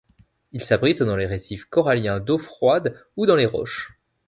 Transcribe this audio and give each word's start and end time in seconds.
Il 0.51 0.61
s'abrite 0.63 1.03
dans 1.03 1.15
les 1.15 1.27
récifs 1.27 1.65
coralliens 1.65 2.19
d'eau 2.19 2.39
froide 2.39 2.99
ou 3.17 3.27
dans 3.27 3.35
les 3.35 3.45
roches. 3.45 3.99